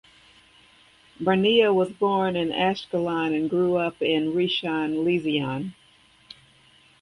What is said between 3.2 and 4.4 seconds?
and grew up in